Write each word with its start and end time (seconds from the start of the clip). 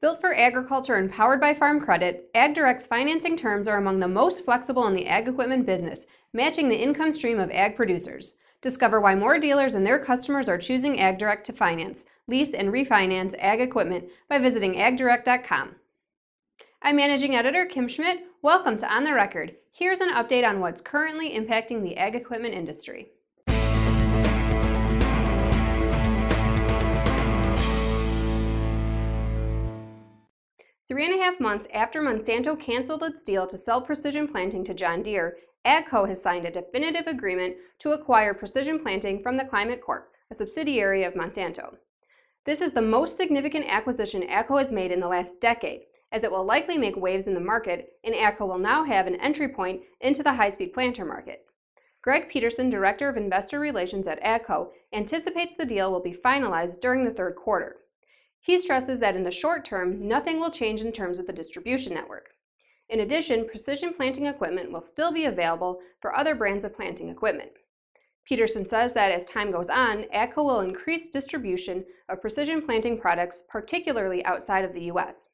Built 0.00 0.20
for 0.20 0.32
agriculture 0.32 0.94
and 0.94 1.10
powered 1.10 1.40
by 1.40 1.54
Farm 1.54 1.80
Credit, 1.80 2.32
AgDirect's 2.32 2.86
financing 2.86 3.36
terms 3.36 3.66
are 3.66 3.78
among 3.78 3.98
the 3.98 4.06
most 4.06 4.44
flexible 4.44 4.86
in 4.86 4.94
the 4.94 5.08
ag 5.08 5.26
equipment 5.26 5.66
business, 5.66 6.06
matching 6.32 6.68
the 6.68 6.80
income 6.80 7.10
stream 7.10 7.40
of 7.40 7.50
ag 7.50 7.74
producers. 7.74 8.34
Discover 8.62 9.00
why 9.00 9.16
more 9.16 9.40
dealers 9.40 9.74
and 9.74 9.84
their 9.84 9.98
customers 9.98 10.48
are 10.48 10.56
choosing 10.56 10.98
AgDirect 10.98 11.42
to 11.44 11.52
finance, 11.52 12.04
lease, 12.28 12.54
and 12.54 12.68
refinance 12.68 13.34
ag 13.40 13.60
equipment 13.60 14.04
by 14.28 14.38
visiting 14.38 14.74
agdirect.com. 14.74 15.74
I'm 16.80 16.94
Managing 16.94 17.34
Editor 17.34 17.66
Kim 17.66 17.88
Schmidt. 17.88 18.20
Welcome 18.40 18.78
to 18.78 18.94
On 18.94 19.02
the 19.02 19.14
Record. 19.14 19.56
Here's 19.72 20.00
an 20.00 20.14
update 20.14 20.48
on 20.48 20.60
what's 20.60 20.80
currently 20.80 21.30
impacting 21.30 21.82
the 21.82 21.96
ag 21.96 22.14
equipment 22.14 22.54
industry. 22.54 23.08
Three 30.88 31.04
and 31.04 31.20
a 31.20 31.22
half 31.22 31.38
months 31.38 31.66
after 31.74 32.00
Monsanto 32.00 32.58
canceled 32.58 33.02
its 33.02 33.22
deal 33.22 33.46
to 33.48 33.58
sell 33.58 33.82
precision 33.82 34.26
planting 34.26 34.64
to 34.64 34.72
John 34.72 35.02
Deere, 35.02 35.36
AGCO 35.66 36.08
has 36.08 36.22
signed 36.22 36.46
a 36.46 36.50
definitive 36.50 37.06
agreement 37.06 37.56
to 37.80 37.92
acquire 37.92 38.32
precision 38.32 38.78
planting 38.78 39.22
from 39.22 39.36
the 39.36 39.44
Climate 39.44 39.82
Corp, 39.82 40.10
a 40.30 40.34
subsidiary 40.34 41.04
of 41.04 41.12
Monsanto. 41.12 41.76
This 42.46 42.62
is 42.62 42.72
the 42.72 42.80
most 42.80 43.18
significant 43.18 43.66
acquisition 43.68 44.22
AGCO 44.22 44.56
has 44.56 44.72
made 44.72 44.90
in 44.90 45.00
the 45.00 45.08
last 45.08 45.42
decade, 45.42 45.82
as 46.10 46.24
it 46.24 46.30
will 46.30 46.46
likely 46.46 46.78
make 46.78 46.96
waves 46.96 47.28
in 47.28 47.34
the 47.34 47.40
market, 47.40 47.90
and 48.02 48.14
AGCO 48.14 48.48
will 48.48 48.58
now 48.58 48.82
have 48.84 49.06
an 49.06 49.20
entry 49.20 49.48
point 49.50 49.82
into 50.00 50.22
the 50.22 50.32
high 50.32 50.48
speed 50.48 50.72
planter 50.72 51.04
market. 51.04 51.44
Greg 52.00 52.30
Peterson, 52.30 52.70
Director 52.70 53.10
of 53.10 53.18
Investor 53.18 53.60
Relations 53.60 54.08
at 54.08 54.22
AGCO, 54.22 54.70
anticipates 54.94 55.52
the 55.52 55.66
deal 55.66 55.92
will 55.92 56.00
be 56.00 56.14
finalized 56.14 56.80
during 56.80 57.04
the 57.04 57.12
third 57.12 57.36
quarter. 57.36 57.76
He 58.48 58.58
stresses 58.58 58.98
that 59.00 59.14
in 59.14 59.24
the 59.24 59.30
short 59.30 59.66
term, 59.66 60.08
nothing 60.08 60.40
will 60.40 60.50
change 60.50 60.80
in 60.80 60.90
terms 60.90 61.18
of 61.18 61.26
the 61.26 61.34
distribution 61.34 61.92
network. 61.92 62.30
In 62.88 63.00
addition, 63.00 63.46
precision 63.46 63.92
planting 63.92 64.24
equipment 64.24 64.72
will 64.72 64.80
still 64.80 65.12
be 65.12 65.26
available 65.26 65.80
for 66.00 66.16
other 66.16 66.34
brands 66.34 66.64
of 66.64 66.74
planting 66.74 67.10
equipment. 67.10 67.50
Peterson 68.24 68.64
says 68.64 68.94
that 68.94 69.12
as 69.12 69.28
time 69.28 69.50
goes 69.50 69.68
on, 69.68 70.06
AGCO 70.14 70.36
will 70.38 70.60
increase 70.60 71.10
distribution 71.10 71.84
of 72.08 72.22
precision 72.22 72.62
planting 72.62 72.98
products, 72.98 73.44
particularly 73.50 74.24
outside 74.24 74.64
of 74.64 74.72
the 74.72 74.84
U.S. 74.84 75.28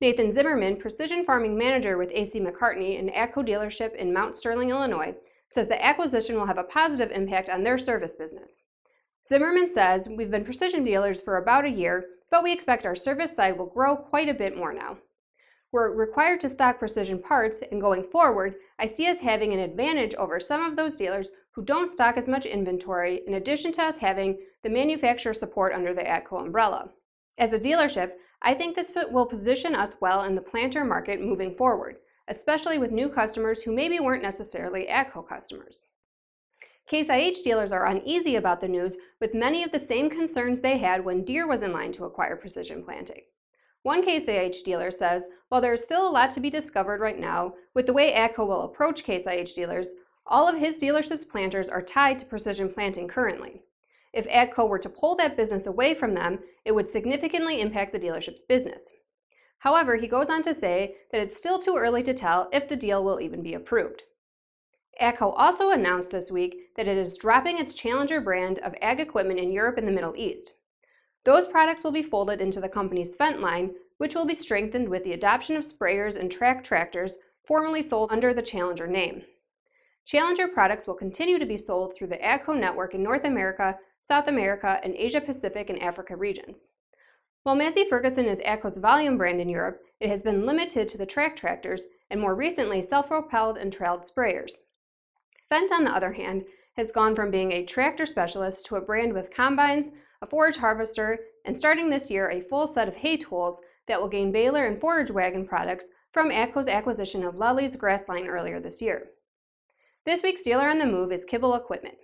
Nathan 0.00 0.32
Zimmerman, 0.32 0.76
precision 0.76 1.24
farming 1.24 1.56
manager 1.56 1.96
with 1.96 2.10
AC 2.12 2.40
McCartney, 2.40 2.98
an 2.98 3.10
AGCO 3.10 3.46
dealership 3.46 3.94
in 3.94 4.12
Mount 4.12 4.34
Sterling, 4.34 4.70
Illinois, 4.70 5.14
says 5.50 5.68
the 5.68 5.84
acquisition 5.84 6.34
will 6.34 6.46
have 6.46 6.58
a 6.58 6.64
positive 6.64 7.12
impact 7.12 7.48
on 7.48 7.62
their 7.62 7.78
service 7.78 8.16
business. 8.16 8.58
Zimmerman 9.28 9.72
says, 9.72 10.08
We've 10.10 10.32
been 10.32 10.44
precision 10.44 10.82
dealers 10.82 11.22
for 11.22 11.36
about 11.36 11.64
a 11.64 11.70
year, 11.70 12.06
but 12.34 12.42
we 12.42 12.52
expect 12.52 12.84
our 12.84 12.96
service 12.96 13.30
side 13.30 13.56
will 13.56 13.68
grow 13.68 13.94
quite 13.94 14.28
a 14.28 14.34
bit 14.34 14.56
more 14.56 14.74
now. 14.74 14.98
We're 15.70 15.94
required 15.94 16.40
to 16.40 16.48
stock 16.48 16.80
precision 16.80 17.22
parts, 17.22 17.62
and 17.70 17.80
going 17.80 18.02
forward, 18.02 18.56
I 18.76 18.86
see 18.86 19.06
us 19.06 19.20
having 19.20 19.52
an 19.52 19.60
advantage 19.60 20.16
over 20.16 20.40
some 20.40 20.64
of 20.64 20.74
those 20.74 20.96
dealers 20.96 21.30
who 21.52 21.62
don't 21.62 21.92
stock 21.92 22.16
as 22.16 22.26
much 22.26 22.44
inventory, 22.44 23.20
in 23.28 23.34
addition 23.34 23.70
to 23.74 23.84
us 23.84 23.98
having 23.98 24.40
the 24.64 24.68
manufacturer 24.68 25.32
support 25.32 25.72
under 25.72 25.94
the 25.94 26.02
AGCO 26.02 26.46
umbrella. 26.46 26.90
As 27.38 27.52
a 27.52 27.56
dealership, 27.56 28.14
I 28.42 28.52
think 28.54 28.74
this 28.74 28.92
will 29.12 29.26
position 29.26 29.76
us 29.76 29.94
well 30.00 30.24
in 30.24 30.34
the 30.34 30.40
planter 30.40 30.84
market 30.84 31.20
moving 31.20 31.54
forward, 31.54 31.98
especially 32.26 32.78
with 32.78 32.90
new 32.90 33.10
customers 33.10 33.62
who 33.62 33.72
maybe 33.72 34.00
weren't 34.00 34.24
necessarily 34.24 34.88
AGCO 34.90 35.28
customers. 35.28 35.84
Case 36.86 37.08
IH 37.08 37.42
dealers 37.42 37.72
are 37.72 37.86
uneasy 37.86 38.36
about 38.36 38.60
the 38.60 38.68
news 38.68 38.98
with 39.18 39.32
many 39.34 39.62
of 39.62 39.72
the 39.72 39.78
same 39.78 40.10
concerns 40.10 40.60
they 40.60 40.76
had 40.76 41.02
when 41.02 41.24
Deere 41.24 41.46
was 41.46 41.62
in 41.62 41.72
line 41.72 41.92
to 41.92 42.04
acquire 42.04 42.36
precision 42.36 42.82
planting. 42.82 43.22
One 43.82 44.04
Case 44.04 44.28
IH 44.28 44.62
dealer 44.64 44.90
says, 44.90 45.28
while 45.48 45.62
there 45.62 45.72
is 45.72 45.82
still 45.82 46.06
a 46.06 46.12
lot 46.12 46.30
to 46.32 46.40
be 46.40 46.50
discovered 46.50 47.00
right 47.00 47.18
now 47.18 47.54
with 47.74 47.86
the 47.86 47.92
way 47.94 48.12
AGCO 48.12 48.46
will 48.46 48.62
approach 48.62 49.04
Case 49.04 49.26
IH 49.26 49.54
dealers, 49.54 49.92
all 50.26 50.46
of 50.46 50.58
his 50.58 50.74
dealership's 50.74 51.24
planters 51.24 51.70
are 51.70 51.82
tied 51.82 52.18
to 52.18 52.26
precision 52.26 52.70
planting 52.70 53.08
currently. 53.08 53.62
If 54.12 54.28
AGCO 54.28 54.68
were 54.68 54.78
to 54.78 54.88
pull 54.88 55.16
that 55.16 55.36
business 55.36 55.66
away 55.66 55.94
from 55.94 56.14
them, 56.14 56.40
it 56.64 56.72
would 56.72 56.88
significantly 56.88 57.60
impact 57.62 57.92
the 57.92 57.98
dealership's 57.98 58.42
business. 58.42 58.88
However, 59.58 59.96
he 59.96 60.06
goes 60.06 60.28
on 60.28 60.42
to 60.42 60.52
say 60.52 60.96
that 61.10 61.20
it's 61.20 61.36
still 61.36 61.58
too 61.58 61.76
early 61.76 62.02
to 62.02 62.12
tell 62.12 62.50
if 62.52 62.68
the 62.68 62.76
deal 62.76 63.02
will 63.02 63.20
even 63.20 63.42
be 63.42 63.54
approved. 63.54 64.02
AGCO 65.00 65.34
also 65.36 65.70
announced 65.70 66.12
this 66.12 66.30
week 66.30 66.70
that 66.76 66.86
it 66.86 66.96
is 66.96 67.18
dropping 67.18 67.58
its 67.58 67.74
Challenger 67.74 68.20
brand 68.20 68.58
of 68.60 68.74
ag 68.80 69.00
equipment 69.00 69.40
in 69.40 69.52
Europe 69.52 69.78
and 69.78 69.88
the 69.88 69.92
Middle 69.92 70.14
East. 70.16 70.54
Those 71.24 71.48
products 71.48 71.82
will 71.82 71.92
be 71.92 72.02
folded 72.02 72.40
into 72.40 72.60
the 72.60 72.68
company's 72.68 73.16
Fendt 73.16 73.40
line, 73.40 73.72
which 73.98 74.14
will 74.14 74.26
be 74.26 74.34
strengthened 74.34 74.88
with 74.88 75.04
the 75.04 75.12
adoption 75.12 75.56
of 75.56 75.64
sprayers 75.64 76.16
and 76.16 76.30
track 76.30 76.62
tractors 76.62 77.18
formerly 77.46 77.82
sold 77.82 78.12
under 78.12 78.34
the 78.34 78.42
Challenger 78.42 78.86
name. 78.86 79.22
Challenger 80.04 80.48
products 80.48 80.86
will 80.86 80.94
continue 80.94 81.38
to 81.38 81.46
be 81.46 81.56
sold 81.56 81.96
through 81.96 82.08
the 82.08 82.18
AGCO 82.18 82.58
network 82.58 82.94
in 82.94 83.02
North 83.02 83.24
America, 83.24 83.78
South 84.02 84.28
America, 84.28 84.78
and 84.82 84.94
Asia 84.94 85.20
Pacific 85.20 85.70
and 85.70 85.82
Africa 85.82 86.14
regions. 86.14 86.66
While 87.42 87.56
Massey 87.56 87.84
Ferguson 87.84 88.26
is 88.26 88.40
AGCO's 88.42 88.78
volume 88.78 89.16
brand 89.16 89.40
in 89.40 89.48
Europe, 89.48 89.80
it 90.00 90.10
has 90.10 90.22
been 90.22 90.46
limited 90.46 90.88
to 90.88 90.98
the 90.98 91.06
track 91.06 91.36
tractors 91.36 91.86
and 92.10 92.20
more 92.20 92.34
recently 92.34 92.82
self 92.82 93.08
propelled 93.08 93.56
and 93.56 93.72
trailed 93.72 94.02
sprayers. 94.02 94.52
Fendt, 95.50 95.70
on 95.70 95.84
the 95.84 95.94
other 95.94 96.12
hand, 96.12 96.44
has 96.76 96.92
gone 96.92 97.14
from 97.14 97.30
being 97.30 97.52
a 97.52 97.64
tractor 97.64 98.06
specialist 98.06 98.66
to 98.66 98.76
a 98.76 98.80
brand 98.80 99.12
with 99.12 99.30
combines, 99.30 99.90
a 100.20 100.26
forage 100.26 100.56
harvester, 100.56 101.18
and 101.44 101.56
starting 101.56 101.90
this 101.90 102.10
year, 102.10 102.30
a 102.30 102.40
full 102.40 102.66
set 102.66 102.88
of 102.88 102.96
hay 102.96 103.16
tools 103.16 103.60
that 103.86 104.00
will 104.00 104.08
gain 104.08 104.32
baler 104.32 104.66
and 104.66 104.80
forage 104.80 105.10
wagon 105.10 105.46
products 105.46 105.86
from 106.12 106.30
AGCO's 106.30 106.68
acquisition 106.68 107.24
of 107.24 107.36
Lely's 107.36 107.76
grass 107.76 108.08
line 108.08 108.26
earlier 108.26 108.60
this 108.60 108.80
year. 108.80 109.08
This 110.06 110.22
week's 110.22 110.42
dealer 110.42 110.68
on 110.68 110.78
the 110.78 110.86
move 110.86 111.12
is 111.12 111.24
Kibble 111.24 111.54
Equipment. 111.54 111.96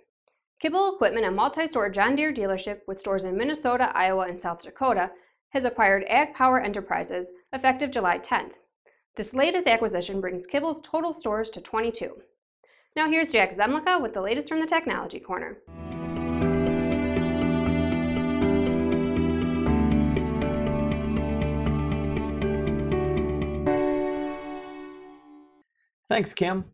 Kibble 0.59 0.93
Equipment, 0.93 1.25
a 1.25 1.31
multi-store 1.31 1.89
John 1.89 2.15
Deere 2.15 2.33
dealership 2.33 2.81
with 2.87 2.99
stores 2.99 3.23
in 3.23 3.37
Minnesota, 3.37 3.91
Iowa, 3.95 4.27
and 4.27 4.39
South 4.39 4.61
Dakota, 4.61 5.11
has 5.49 5.65
acquired 5.65 6.05
Ag 6.07 6.33
Power 6.33 6.61
Enterprises 6.61 7.31
effective 7.51 7.91
July 7.91 8.19
10th. 8.19 8.53
This 9.17 9.33
latest 9.33 9.67
acquisition 9.67 10.21
brings 10.21 10.45
Kibble's 10.45 10.81
total 10.81 11.13
stores 11.13 11.49
to 11.51 11.61
22. 11.61 12.21
Now 12.93 13.09
here's 13.09 13.29
Jack 13.29 13.55
Zemlicka 13.55 14.01
with 14.01 14.13
the 14.13 14.19
latest 14.19 14.49
from 14.49 14.59
the 14.59 14.65
Technology 14.65 15.21
Corner. 15.21 15.59
Thanks, 26.09 26.33
Kim. 26.33 26.65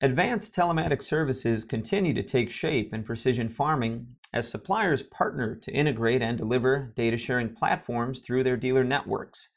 Advanced 0.00 0.54
telematics 0.54 1.02
services 1.02 1.64
continue 1.64 2.14
to 2.14 2.22
take 2.22 2.48
shape 2.48 2.94
in 2.94 3.02
precision 3.02 3.48
farming 3.48 4.06
as 4.32 4.48
suppliers 4.48 5.02
partner 5.02 5.56
to 5.56 5.72
integrate 5.72 6.22
and 6.22 6.38
deliver 6.38 6.92
data 6.94 7.18
sharing 7.18 7.52
platforms 7.52 8.20
through 8.20 8.44
their 8.44 8.56
dealer 8.56 8.84
networks. 8.84 9.48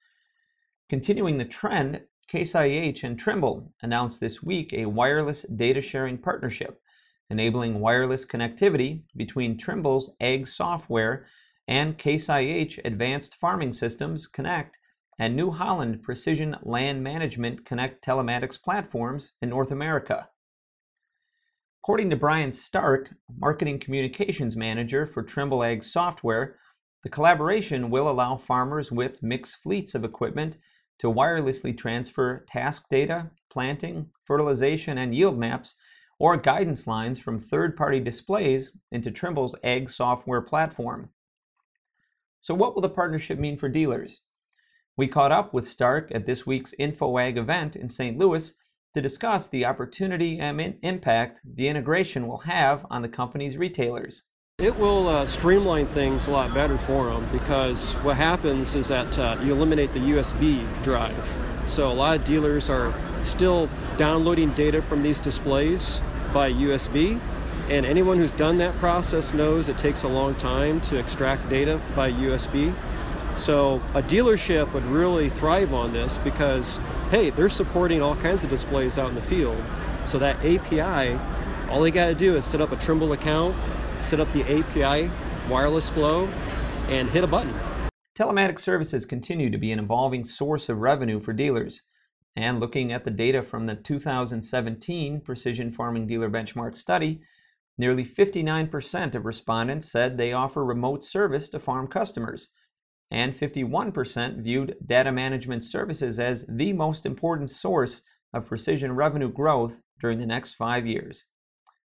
Continuing 0.89 1.37
the 1.37 1.45
trend, 1.45 2.01
Case 2.27 2.55
IH 2.55 3.03
and 3.03 3.19
Trimble 3.19 3.71
announced 3.83 4.19
this 4.19 4.41
week 4.41 4.73
a 4.73 4.87
wireless 4.87 5.43
data 5.55 5.79
sharing 5.79 6.17
partnership, 6.17 6.81
enabling 7.29 7.79
wireless 7.79 8.25
connectivity 8.25 9.03
between 9.15 9.57
Trimble's 9.57 10.09
Ag 10.19 10.47
software 10.47 11.27
and 11.67 11.99
Case 11.99 12.27
IH 12.27 12.79
Advanced 12.83 13.35
Farming 13.35 13.73
Systems 13.73 14.25
Connect 14.25 14.79
and 15.19 15.35
New 15.35 15.51
Holland 15.51 16.01
Precision 16.01 16.57
Land 16.63 17.03
Management 17.03 17.63
Connect 17.63 18.03
telematics 18.03 18.59
platforms 18.59 19.31
in 19.43 19.49
North 19.49 19.69
America. 19.69 20.27
According 21.83 22.09
to 22.09 22.15
Brian 22.15 22.51
Stark, 22.51 23.13
Marketing 23.37 23.77
Communications 23.77 24.55
Manager 24.55 25.05
for 25.05 25.21
Trimble 25.21 25.63
Ag 25.63 25.83
Software, 25.83 26.57
the 27.03 27.09
collaboration 27.09 27.91
will 27.91 28.09
allow 28.09 28.35
farmers 28.35 28.91
with 28.91 29.21
mixed 29.21 29.57
fleets 29.57 29.93
of 29.93 30.03
equipment 30.03 30.57
to 30.99 31.11
wirelessly 31.11 31.77
transfer 31.77 32.45
task 32.47 32.85
data, 32.89 33.29
planting, 33.49 34.09
fertilization, 34.23 34.97
and 34.97 35.13
yield 35.13 35.37
maps, 35.37 35.75
or 36.19 36.37
guidance 36.37 36.87
lines 36.87 37.19
from 37.19 37.39
third 37.39 37.75
party 37.75 37.99
displays 37.99 38.71
into 38.91 39.11
Trimble's 39.11 39.55
Ag 39.63 39.89
software 39.89 40.41
platform. 40.41 41.09
So, 42.41 42.53
what 42.53 42.75
will 42.75 42.81
the 42.81 42.89
partnership 42.89 43.39
mean 43.39 43.57
for 43.57 43.67
dealers? 43.67 44.21
We 44.97 45.07
caught 45.07 45.31
up 45.31 45.53
with 45.53 45.67
Stark 45.67 46.11
at 46.13 46.25
this 46.25 46.45
week's 46.45 46.73
InfoAg 46.79 47.37
event 47.37 47.75
in 47.75 47.89
St. 47.89 48.17
Louis 48.17 48.53
to 48.93 49.01
discuss 49.01 49.49
the 49.49 49.65
opportunity 49.65 50.39
and 50.39 50.77
impact 50.81 51.41
the 51.43 51.67
integration 51.67 52.27
will 52.27 52.37
have 52.37 52.85
on 52.89 53.01
the 53.01 53.09
company's 53.09 53.57
retailers. 53.57 54.23
It 54.57 54.77
will 54.77 55.09
uh, 55.09 55.27
streamline 55.27 55.85
things 55.87 56.29
a 56.29 56.31
lot 56.31 56.53
better 56.53 56.77
for 56.77 57.07
them 57.07 57.27
because 57.29 57.91
what 57.95 58.15
happens 58.15 58.73
is 58.73 58.87
that 58.87 59.19
uh, 59.19 59.37
you 59.43 59.51
eliminate 59.51 59.91
the 59.91 59.99
USB 59.99 60.65
drive. 60.81 61.41
So 61.65 61.91
a 61.91 61.93
lot 61.93 62.17
of 62.17 62.23
dealers 62.23 62.69
are 62.69 62.93
still 63.21 63.69
downloading 63.97 64.53
data 64.53 64.81
from 64.81 65.03
these 65.03 65.19
displays 65.19 66.01
by 66.33 66.53
USB, 66.53 67.19
and 67.69 67.85
anyone 67.85 68.17
who's 68.17 68.31
done 68.31 68.57
that 68.59 68.73
process 68.77 69.33
knows 69.33 69.67
it 69.67 69.77
takes 69.77 70.03
a 70.03 70.07
long 70.07 70.35
time 70.35 70.79
to 70.81 70.97
extract 70.97 71.49
data 71.49 71.81
by 71.93 72.13
USB. 72.13 72.73
So 73.37 73.81
a 73.93 74.01
dealership 74.01 74.71
would 74.71 74.85
really 74.85 75.27
thrive 75.27 75.73
on 75.73 75.91
this 75.91 76.17
because, 76.19 76.77
hey, 77.11 77.29
they're 77.29 77.49
supporting 77.49 78.01
all 78.01 78.15
kinds 78.15 78.45
of 78.45 78.49
displays 78.49 78.97
out 78.97 79.09
in 79.09 79.15
the 79.15 79.21
field. 79.21 79.61
So 80.05 80.17
that 80.19 80.37
API, 80.37 81.19
all 81.69 81.81
they 81.81 81.91
got 81.91 82.05
to 82.05 82.15
do 82.15 82.37
is 82.37 82.45
set 82.45 82.61
up 82.61 82.71
a 82.71 82.77
Trimble 82.77 83.11
account, 83.11 83.53
set 83.99 84.19
up 84.19 84.31
the 84.31 84.43
API 84.43 85.11
wireless 85.49 85.89
flow, 85.89 86.27
and 86.89 87.09
hit 87.09 87.23
a 87.23 87.27
button. 87.27 87.53
Telematics 88.17 88.61
services 88.61 89.05
continue 89.05 89.49
to 89.49 89.57
be 89.57 89.71
an 89.71 89.79
evolving 89.79 90.23
source 90.23 90.69
of 90.69 90.79
revenue 90.79 91.19
for 91.19 91.33
dealers. 91.33 91.83
And 92.35 92.59
looking 92.59 92.91
at 92.91 93.05
the 93.05 93.11
data 93.11 93.43
from 93.43 93.65
the 93.65 93.75
2017 93.75 95.21
Precision 95.21 95.71
Farming 95.71 96.07
Dealer 96.07 96.29
Benchmark 96.29 96.75
study, 96.75 97.21
nearly 97.77 98.05
59% 98.05 99.15
of 99.15 99.25
respondents 99.25 99.91
said 99.91 100.17
they 100.17 100.33
offer 100.33 100.63
remote 100.63 101.03
service 101.03 101.49
to 101.49 101.59
farm 101.59 101.87
customers, 101.87 102.49
and 103.11 103.37
51% 103.37 104.43
viewed 104.43 104.75
data 104.85 105.11
management 105.11 105.63
services 105.63 106.19
as 106.19 106.45
the 106.49 106.73
most 106.73 107.05
important 107.05 107.49
source 107.49 108.01
of 108.33 108.47
precision 108.47 108.93
revenue 108.93 109.31
growth 109.31 109.81
during 110.01 110.19
the 110.19 110.25
next 110.25 110.53
five 110.53 110.85
years. 110.85 111.25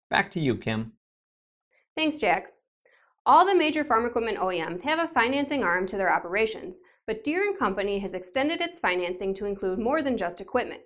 Back 0.09 0.31
to 0.31 0.39
you, 0.39 0.57
Kim. 0.57 0.93
Thanks, 1.95 2.19
Jack. 2.19 2.53
All 3.25 3.45
the 3.45 3.53
major 3.53 3.83
farm 3.83 4.05
equipment 4.05 4.37
OEMs 4.37 4.81
have 4.81 4.99
a 4.99 5.07
financing 5.13 5.63
arm 5.63 5.85
to 5.87 5.97
their 5.97 6.13
operations, 6.13 6.77
but 7.05 7.23
Deere 7.23 7.53
& 7.57 7.59
Company 7.59 7.99
has 7.99 8.13
extended 8.13 8.61
its 8.61 8.79
financing 8.79 9.33
to 9.35 9.45
include 9.45 9.77
more 9.77 10.01
than 10.01 10.17
just 10.17 10.41
equipment. 10.41 10.81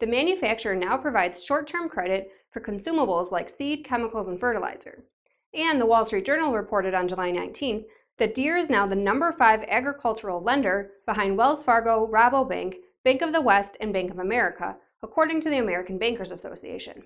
The 0.00 0.06
manufacturer 0.06 0.74
now 0.74 0.96
provides 0.96 1.44
short-term 1.44 1.88
credit 1.88 2.30
for 2.52 2.60
consumables 2.60 3.32
like 3.32 3.48
seed, 3.48 3.84
chemicals, 3.84 4.28
and 4.28 4.38
fertilizer. 4.38 5.04
And 5.52 5.80
the 5.80 5.86
Wall 5.86 6.04
Street 6.04 6.26
Journal 6.26 6.52
reported 6.52 6.94
on 6.94 7.08
July 7.08 7.30
19 7.30 7.84
that 8.18 8.34
Deere 8.34 8.56
is 8.56 8.70
now 8.70 8.86
the 8.86 8.94
number 8.94 9.32
5 9.32 9.64
agricultural 9.68 10.40
lender 10.40 10.90
behind 11.06 11.36
Wells 11.36 11.64
Fargo, 11.64 12.06
Rabobank, 12.06 12.74
Bank 13.04 13.22
of 13.22 13.32
the 13.32 13.40
West, 13.40 13.76
and 13.80 13.92
Bank 13.92 14.10
of 14.10 14.18
America, 14.18 14.76
according 15.02 15.40
to 15.40 15.50
the 15.50 15.58
American 15.58 15.98
Bankers 15.98 16.30
Association. 16.30 17.02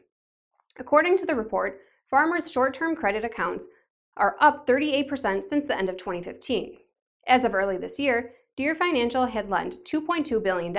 According 0.78 1.16
to 1.18 1.26
the 1.26 1.34
report, 1.34 1.80
farmers' 2.08 2.50
short-term 2.50 2.96
credit 2.96 3.24
accounts 3.24 3.68
are 4.16 4.36
up 4.40 4.66
38% 4.66 5.44
since 5.44 5.64
the 5.64 5.76
end 5.76 5.88
of 5.88 5.96
2015. 5.96 6.78
As 7.26 7.44
of 7.44 7.54
early 7.54 7.76
this 7.76 8.00
year, 8.00 8.32
Deere 8.56 8.74
Financial 8.74 9.26
had 9.26 9.48
lent 9.48 9.76
$2.2 9.84 10.42
billion, 10.42 10.76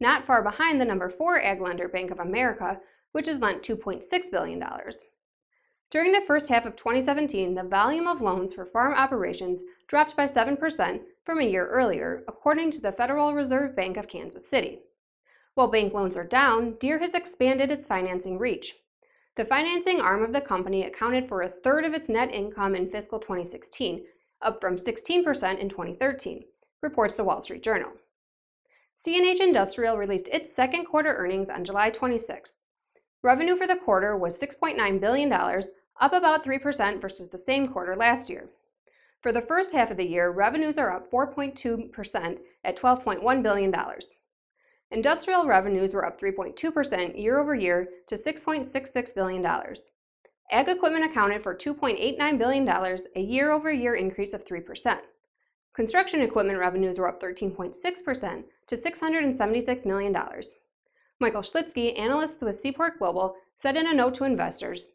not 0.00 0.26
far 0.26 0.42
behind 0.42 0.80
the 0.80 0.84
number 0.84 1.08
4 1.08 1.40
ag 1.40 1.60
lender 1.60 1.88
Bank 1.88 2.10
of 2.10 2.18
America, 2.18 2.78
which 3.12 3.26
has 3.26 3.40
lent 3.40 3.62
$2.6 3.62 4.04
billion. 4.30 4.62
During 5.90 6.12
the 6.12 6.24
first 6.26 6.50
half 6.50 6.66
of 6.66 6.76
2017, 6.76 7.54
the 7.54 7.62
volume 7.62 8.06
of 8.06 8.20
loans 8.20 8.52
for 8.52 8.66
farm 8.66 8.92
operations 8.92 9.64
dropped 9.86 10.14
by 10.16 10.24
7% 10.24 11.00
from 11.24 11.40
a 11.40 11.44
year 11.44 11.66
earlier, 11.66 12.24
according 12.28 12.72
to 12.72 12.82
the 12.82 12.92
Federal 12.92 13.32
Reserve 13.32 13.74
Bank 13.74 13.96
of 13.96 14.06
Kansas 14.06 14.50
City. 14.50 14.80
While 15.54 15.68
bank 15.68 15.94
loans 15.94 16.16
are 16.16 16.24
down, 16.24 16.74
Deere 16.78 16.98
has 16.98 17.14
expanded 17.14 17.70
its 17.70 17.86
financing 17.86 18.38
reach. 18.38 18.74
The 19.38 19.44
financing 19.44 20.00
arm 20.00 20.24
of 20.24 20.32
the 20.32 20.40
company 20.40 20.82
accounted 20.82 21.28
for 21.28 21.42
a 21.42 21.48
third 21.48 21.84
of 21.84 21.94
its 21.94 22.08
net 22.08 22.34
income 22.34 22.74
in 22.74 22.90
fiscal 22.90 23.20
2016, 23.20 24.04
up 24.42 24.60
from 24.60 24.74
16% 24.74 25.58
in 25.60 25.68
2013, 25.68 26.42
reports 26.82 27.14
the 27.14 27.22
Wall 27.22 27.40
Street 27.40 27.62
Journal. 27.62 27.92
CNH 29.06 29.38
Industrial 29.38 29.96
released 29.96 30.26
its 30.32 30.52
second 30.52 30.86
quarter 30.86 31.14
earnings 31.14 31.48
on 31.48 31.62
July 31.62 31.88
26. 31.88 32.58
Revenue 33.22 33.54
for 33.54 33.68
the 33.68 33.76
quarter 33.76 34.16
was 34.16 34.40
$6.9 34.40 35.00
billion, 35.00 35.32
up 35.32 36.12
about 36.12 36.44
3% 36.44 37.00
versus 37.00 37.28
the 37.28 37.38
same 37.38 37.68
quarter 37.68 37.94
last 37.94 38.28
year. 38.28 38.48
For 39.20 39.30
the 39.30 39.40
first 39.40 39.72
half 39.72 39.92
of 39.92 39.98
the 39.98 40.08
year, 40.08 40.32
revenues 40.32 40.78
are 40.78 40.92
up 40.92 41.12
4.2% 41.12 42.38
at 42.64 42.76
$12.1 42.76 43.42
billion. 43.44 43.72
Industrial 44.90 45.44
revenues 45.44 45.92
were 45.92 46.06
up 46.06 46.18
3.2% 46.18 47.20
year 47.20 47.38
over 47.38 47.54
year 47.54 47.88
to 48.06 48.14
$6.66 48.14 49.14
billion. 49.14 49.44
Ag 50.50 50.68
equipment 50.68 51.04
accounted 51.04 51.42
for 51.42 51.54
$2.89 51.54 52.38
billion, 52.38 52.68
a 52.68 53.20
year 53.20 53.50
over 53.50 53.70
year 53.70 53.94
increase 53.94 54.32
of 54.32 54.46
3%. 54.46 54.98
Construction 55.74 56.22
equipment 56.22 56.58
revenues 56.58 56.98
were 56.98 57.06
up 57.06 57.20
13.6% 57.20 58.44
to 58.66 58.76
$676 58.76 59.86
million. 59.86 60.16
Michael 61.20 61.42
Shlisky, 61.42 61.98
analyst 61.98 62.40
with 62.40 62.56
Seaport 62.56 62.98
Global, 62.98 63.34
said 63.56 63.76
in 63.76 63.86
a 63.86 63.94
note 63.94 64.14
to 64.14 64.24
investors 64.24 64.88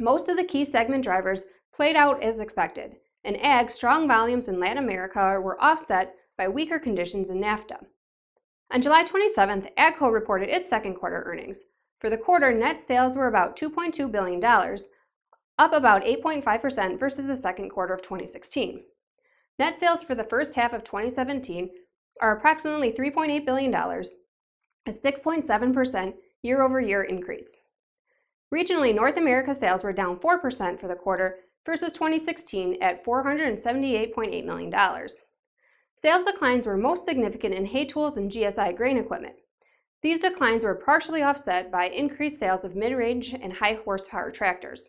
Most 0.00 0.28
of 0.28 0.36
the 0.36 0.44
key 0.44 0.64
segment 0.64 1.04
drivers 1.04 1.44
played 1.72 1.94
out 1.94 2.22
as 2.22 2.40
expected. 2.40 2.96
In 3.22 3.36
ag, 3.36 3.70
strong 3.70 4.08
volumes 4.08 4.48
in 4.48 4.58
Latin 4.58 4.78
America 4.78 5.40
were 5.40 5.62
offset 5.62 6.14
by 6.36 6.48
weaker 6.48 6.80
conditions 6.80 7.30
in 7.30 7.40
NAFTA. 7.40 7.84
On 8.72 8.80
July 8.80 9.04
27th, 9.04 9.68
AGCO 9.76 10.10
reported 10.10 10.48
its 10.48 10.70
second 10.70 10.94
quarter 10.94 11.22
earnings. 11.26 11.64
For 12.00 12.08
the 12.08 12.16
quarter, 12.16 12.54
net 12.54 12.82
sales 12.82 13.16
were 13.16 13.26
about 13.26 13.54
$2.2 13.54 14.10
billion, 14.10 14.42
up 15.58 15.72
about 15.74 16.04
8.5% 16.04 16.98
versus 16.98 17.26
the 17.26 17.36
second 17.36 17.68
quarter 17.68 17.92
of 17.92 18.00
2016. 18.00 18.82
Net 19.58 19.78
sales 19.78 20.02
for 20.02 20.14
the 20.14 20.24
first 20.24 20.56
half 20.56 20.72
of 20.72 20.84
2017 20.84 21.68
are 22.22 22.34
approximately 22.34 22.92
$3.8 22.92 23.44
billion, 23.44 23.74
a 23.74 24.90
6.7% 24.90 26.14
year 26.42 26.62
over 26.62 26.80
year 26.80 27.02
increase. 27.02 27.48
Regionally, 28.52 28.94
North 28.94 29.18
America 29.18 29.54
sales 29.54 29.84
were 29.84 29.92
down 29.92 30.18
4% 30.18 30.80
for 30.80 30.88
the 30.88 30.94
quarter 30.94 31.40
versus 31.66 31.92
2016 31.92 32.82
at 32.82 33.04
$478.8 33.04 34.44
million. 34.46 34.70
Sales 35.94 36.24
declines 36.24 36.66
were 36.66 36.76
most 36.76 37.04
significant 37.04 37.54
in 37.54 37.66
hay 37.66 37.84
tools 37.84 38.16
and 38.16 38.30
GSI 38.30 38.76
grain 38.76 38.98
equipment. 38.98 39.36
These 40.02 40.20
declines 40.20 40.64
were 40.64 40.74
partially 40.74 41.22
offset 41.22 41.70
by 41.70 41.84
increased 41.84 42.40
sales 42.40 42.64
of 42.64 42.74
mid 42.74 42.92
range 42.92 43.32
and 43.32 43.52
high 43.52 43.78
horsepower 43.84 44.30
tractors. 44.32 44.88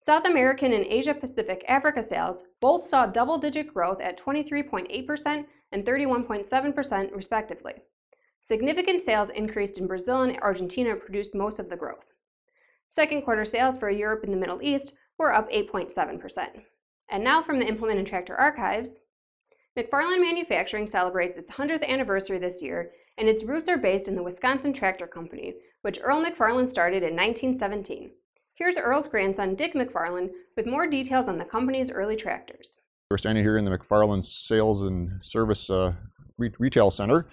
South 0.00 0.24
American 0.24 0.72
and 0.72 0.86
Asia 0.86 1.14
Pacific 1.14 1.64
Africa 1.68 2.02
sales 2.02 2.44
both 2.60 2.84
saw 2.84 3.06
double 3.06 3.38
digit 3.38 3.74
growth 3.74 4.00
at 4.00 4.18
23.8% 4.18 5.46
and 5.72 5.84
31.7%, 5.84 7.14
respectively. 7.14 7.74
Significant 8.40 9.02
sales 9.02 9.30
increased 9.30 9.78
in 9.78 9.88
Brazil 9.88 10.22
and 10.22 10.38
Argentina 10.40 10.94
produced 10.94 11.34
most 11.34 11.58
of 11.58 11.68
the 11.68 11.76
growth. 11.76 12.06
Second 12.88 13.22
quarter 13.22 13.44
sales 13.44 13.76
for 13.76 13.90
Europe 13.90 14.22
and 14.22 14.32
the 14.32 14.38
Middle 14.38 14.62
East 14.62 14.96
were 15.18 15.34
up 15.34 15.50
8.7%. 15.50 16.62
And 17.10 17.24
now 17.24 17.42
from 17.42 17.58
the 17.58 17.66
Implement 17.66 17.98
and 17.98 18.06
Tractor 18.06 18.36
Archives, 18.36 19.00
McFarland 19.76 20.22
Manufacturing 20.22 20.86
celebrates 20.86 21.36
its 21.36 21.52
100th 21.52 21.86
anniversary 21.86 22.38
this 22.38 22.62
year, 22.62 22.92
and 23.18 23.28
its 23.28 23.44
roots 23.44 23.68
are 23.68 23.76
based 23.76 24.08
in 24.08 24.16
the 24.16 24.22
Wisconsin 24.22 24.72
Tractor 24.72 25.06
Company, 25.06 25.56
which 25.82 25.98
Earl 26.02 26.24
McFarland 26.24 26.68
started 26.68 27.02
in 27.02 27.14
1917. 27.14 28.10
Here's 28.54 28.78
Earl's 28.78 29.06
grandson, 29.06 29.54
Dick 29.54 29.74
McFarland, 29.74 30.30
with 30.56 30.66
more 30.66 30.88
details 30.88 31.28
on 31.28 31.36
the 31.36 31.44
company's 31.44 31.90
early 31.90 32.16
tractors. 32.16 32.78
We're 33.10 33.18
standing 33.18 33.44
here 33.44 33.58
in 33.58 33.66
the 33.66 33.70
McFarland 33.70 34.24
Sales 34.24 34.80
and 34.80 35.22
Service 35.22 35.68
uh, 35.68 35.92
re- 36.38 36.54
Retail 36.58 36.90
Center 36.90 37.28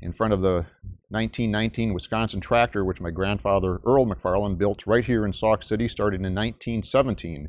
in 0.00 0.12
front 0.12 0.32
of 0.32 0.40
the 0.40 0.64
1919 1.08 1.92
Wisconsin 1.94 2.40
tractor, 2.40 2.84
which 2.84 3.00
my 3.00 3.10
grandfather 3.10 3.80
Earl 3.84 4.06
McFarland 4.06 4.56
built 4.56 4.86
right 4.86 5.04
here 5.04 5.24
in 5.24 5.32
Sauk 5.32 5.64
City, 5.64 5.88
starting 5.88 6.20
in 6.20 6.32
1917. 6.32 7.48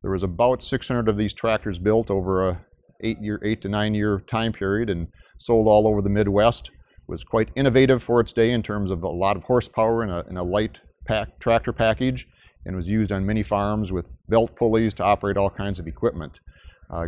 There 0.00 0.10
was 0.10 0.22
about 0.22 0.62
600 0.62 1.10
of 1.10 1.18
these 1.18 1.34
tractors 1.34 1.78
built 1.78 2.10
over 2.10 2.48
a 2.48 2.64
eight 3.00 3.20
year, 3.20 3.40
eight 3.44 3.62
to 3.62 3.68
nine 3.68 3.94
year 3.94 4.20
time 4.20 4.52
period, 4.52 4.90
and 4.90 5.08
sold 5.38 5.68
all 5.68 5.86
over 5.86 6.02
the 6.02 6.10
Midwest. 6.10 6.70
Was 7.08 7.22
quite 7.22 7.50
innovative 7.54 8.02
for 8.02 8.20
its 8.20 8.32
day 8.32 8.50
in 8.50 8.64
terms 8.64 8.90
of 8.90 9.04
a 9.04 9.08
lot 9.08 9.36
of 9.36 9.44
horsepower 9.44 10.02
and 10.02 10.10
a, 10.10 10.24
in 10.28 10.36
a 10.36 10.42
light 10.42 10.80
pack, 11.06 11.38
tractor 11.38 11.72
package, 11.72 12.26
and 12.64 12.74
was 12.74 12.88
used 12.88 13.12
on 13.12 13.24
many 13.24 13.44
farms 13.44 13.92
with 13.92 14.22
belt 14.28 14.56
pulleys 14.56 14.92
to 14.94 15.04
operate 15.04 15.36
all 15.36 15.48
kinds 15.48 15.78
of 15.78 15.86
equipment. 15.86 16.40
Uh, 16.90 17.06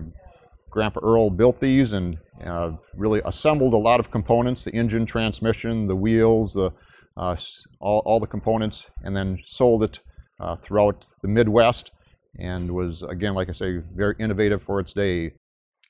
Grandpa 0.70 1.00
Earl 1.02 1.30
built 1.30 1.58
these 1.60 1.92
and 1.92 2.18
uh, 2.44 2.72
really 2.94 3.20
assembled 3.24 3.74
a 3.74 3.78
lot 3.78 4.00
of 4.00 4.10
components 4.10 4.64
the 4.64 4.72
engine, 4.72 5.06
transmission, 5.06 5.88
the 5.88 5.96
wheels, 5.96 6.54
the, 6.54 6.70
uh, 7.16 7.36
all, 7.80 8.02
all, 8.04 8.20
the 8.20 8.26
components, 8.26 8.90
and 9.02 9.16
then 9.16 9.38
sold 9.44 9.82
it 9.82 10.00
uh, 10.40 10.56
throughout 10.56 11.06
the 11.22 11.28
Midwest 11.28 11.90
and 12.38 12.70
was, 12.70 13.02
again, 13.02 13.34
like 13.34 13.48
I 13.48 13.52
say, 13.52 13.78
very 13.94 14.14
innovative 14.18 14.62
for 14.62 14.78
its 14.78 14.92
day. 14.92 15.32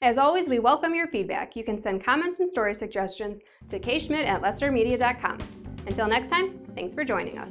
As 0.00 0.16
always, 0.16 0.48
we 0.48 0.60
welcome 0.60 0.94
your 0.94 1.08
feedback. 1.08 1.56
You 1.56 1.64
can 1.64 1.76
send 1.76 2.04
comments 2.04 2.38
and 2.38 2.48
story 2.48 2.72
suggestions 2.72 3.40
to 3.68 3.80
kschmidt 3.80 4.26
at 4.26 4.42
lessitermedia.com. 4.42 5.38
Until 5.88 6.06
next 6.06 6.30
time, 6.30 6.60
thanks 6.76 6.94
for 6.94 7.02
joining 7.02 7.36
us. 7.36 7.50